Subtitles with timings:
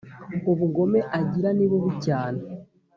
[0.51, 2.41] ubugome agira ni bubi cyane